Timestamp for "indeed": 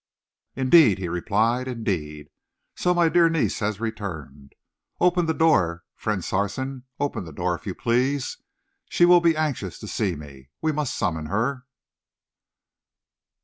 0.55-0.97, 1.67-2.31